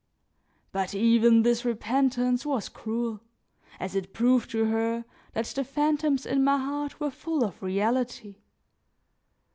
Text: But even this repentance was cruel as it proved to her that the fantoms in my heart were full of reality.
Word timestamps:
But 0.71 0.95
even 0.95 1.43
this 1.43 1.63
repentance 1.63 2.43
was 2.43 2.69
cruel 2.69 3.19
as 3.79 3.93
it 3.95 4.13
proved 4.15 4.49
to 4.49 4.65
her 4.65 5.05
that 5.33 5.45
the 5.45 5.63
fantoms 5.63 6.25
in 6.25 6.43
my 6.43 6.57
heart 6.57 6.99
were 6.99 7.11
full 7.11 7.43
of 7.45 7.61
reality. 7.61 8.37